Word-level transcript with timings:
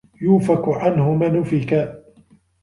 يُؤفَكُ 0.21 0.63
عَنهُ 0.69 1.15
مَن 1.15 1.39
أُفِكَ 1.41 2.01